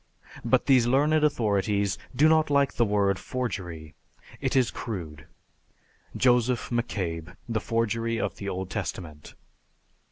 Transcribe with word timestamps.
But 0.43 0.65
these 0.65 0.87
learned 0.87 1.23
authorities 1.23 1.99
do 2.15 2.27
not 2.27 2.49
like 2.49 2.73
the 2.73 2.85
word 2.85 3.19
forgery. 3.19 3.93
It 4.39 4.55
is 4.55 4.71
crude." 4.71 5.27
(_Joseph 6.17 6.71
McCabe, 6.71 7.35
"The 7.47 7.61
Forgery 7.61 8.19
of 8.19 8.37
The 8.37 8.49
Old 8.49 8.71
Testament." 8.71 9.35